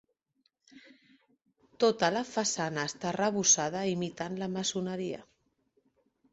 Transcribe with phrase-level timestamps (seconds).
[1.83, 5.25] Tota la façana està arrebossada imitant la maçoneria.